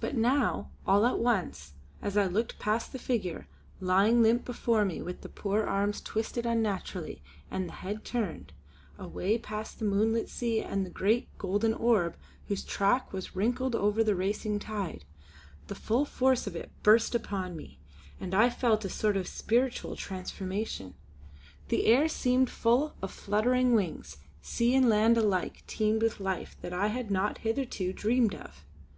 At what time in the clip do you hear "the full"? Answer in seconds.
15.68-16.04